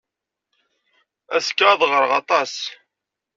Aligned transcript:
Azekka 1.35 1.65
ad 1.69 1.81
ɣreɣ 1.91 2.11
aṭas. 2.21 2.53